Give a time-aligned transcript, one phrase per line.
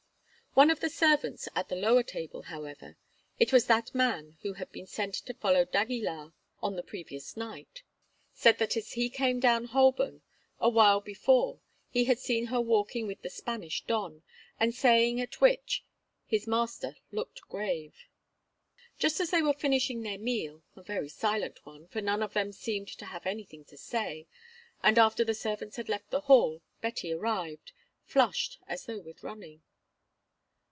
[0.53, 4.85] One of the servants at the lower table, however—it was that man who had been
[4.85, 10.23] sent to follow d'Aguilar on the previous night—said that as he came down Holborn
[10.59, 14.23] a while before he had seen her walking with the Spanish don,
[14.59, 15.85] a saying at which
[16.27, 18.09] his master looked grave.
[18.99, 22.51] Just as they were finishing their meal, a very silent one, for none of them
[22.51, 24.27] seemed to have anything to say,
[24.83, 27.71] and after the servants had left the hall, Betty arrived,
[28.03, 29.61] flushed as though with running.